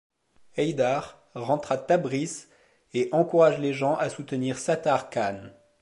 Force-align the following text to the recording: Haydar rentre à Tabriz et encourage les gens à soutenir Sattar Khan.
Haydar 0.57 1.21
rentre 1.35 1.71
à 1.73 1.77
Tabriz 1.77 2.49
et 2.95 3.07
encourage 3.11 3.59
les 3.59 3.71
gens 3.71 3.95
à 3.97 4.09
soutenir 4.09 4.57
Sattar 4.57 5.11
Khan. 5.11 5.51